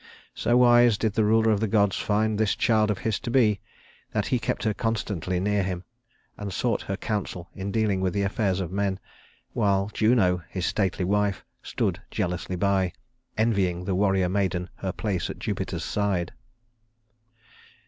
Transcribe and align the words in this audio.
So 0.33 0.57
wise 0.57 0.97
did 0.97 1.13
the 1.13 1.23
Ruler 1.23 1.51
of 1.51 1.59
the 1.59 1.67
gods 1.67 1.95
find 1.95 2.39
this 2.39 2.55
child 2.55 2.89
of 2.89 2.97
his 2.97 3.19
to 3.19 3.29
be, 3.29 3.59
that 4.13 4.25
he 4.25 4.39
kept 4.39 4.63
her 4.63 4.73
constantly 4.73 5.39
near 5.39 5.61
him, 5.61 5.83
and 6.39 6.51
sought 6.51 6.81
her 6.81 6.97
counsel 6.97 7.51
in 7.53 7.71
dealing 7.71 8.01
with 8.01 8.11
the 8.13 8.23
affairs 8.23 8.61
of 8.61 8.71
men, 8.71 8.99
while 9.53 9.91
Juno, 9.93 10.41
his 10.49 10.65
stately 10.65 11.05
wife, 11.05 11.45
stood 11.61 12.01
jealously 12.09 12.55
by, 12.55 12.93
envying 13.37 13.85
the 13.85 13.93
warrior 13.93 14.27
maiden 14.27 14.69
her 14.77 14.91
place 14.91 15.29
at 15.29 15.37
Jupiter's 15.37 15.83
side. 15.85 16.33